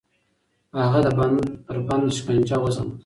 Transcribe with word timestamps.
هغه 0.81 0.99
د 1.05 1.07
بند 1.17 1.37
پر 1.65 1.77
بند 1.87 2.05
شکنجه 2.17 2.57
وزغمله. 2.63 2.95